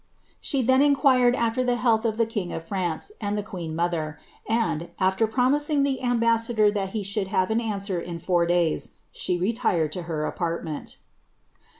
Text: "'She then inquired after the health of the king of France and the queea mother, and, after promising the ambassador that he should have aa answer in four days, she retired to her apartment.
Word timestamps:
"'She 0.41 0.63
then 0.63 0.81
inquired 0.81 1.35
after 1.35 1.63
the 1.63 1.75
health 1.75 2.05
of 2.05 2.17
the 2.17 2.25
king 2.25 2.51
of 2.51 2.65
France 2.67 3.11
and 3.21 3.37
the 3.37 3.43
queea 3.43 3.71
mother, 3.71 4.17
and, 4.49 4.89
after 4.99 5.27
promising 5.27 5.83
the 5.83 6.01
ambassador 6.01 6.71
that 6.71 6.89
he 6.89 7.03
should 7.03 7.27
have 7.27 7.51
aa 7.51 7.61
answer 7.61 7.99
in 7.99 8.17
four 8.17 8.47
days, 8.47 8.93
she 9.11 9.37
retired 9.37 9.91
to 9.91 10.01
her 10.09 10.25
apartment. 10.25 10.97